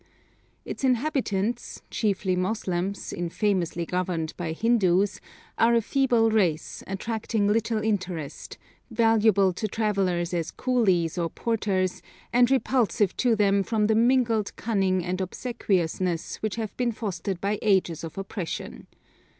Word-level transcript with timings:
Its 0.65 0.83
inhabitants, 0.83 1.83
chiefly 1.91 2.35
Moslems, 2.35 3.13
infamously 3.13 3.85
governed 3.85 4.33
by 4.35 4.51
Hindus, 4.51 5.21
are 5.59 5.75
a 5.75 5.81
feeble 5.83 6.31
race, 6.31 6.83
attracting 6.87 7.45
little 7.47 7.83
interest, 7.83 8.57
valuable 8.89 9.53
to 9.53 9.67
travellers 9.67 10.33
as 10.33 10.49
'coolies' 10.49 11.19
or 11.19 11.29
porters, 11.29 12.01
and 12.33 12.49
repulsive 12.49 13.15
to 13.17 13.35
them 13.35 13.61
from 13.61 13.85
the 13.85 13.93
mingled 13.93 14.55
cunning 14.55 15.05
and 15.05 15.21
obsequiousness 15.21 16.37
which 16.37 16.55
have 16.55 16.75
been 16.77 16.91
fostered 16.91 17.39
by 17.39 17.59
ages 17.61 18.03
of 18.03 18.17
oppression. 18.17 18.87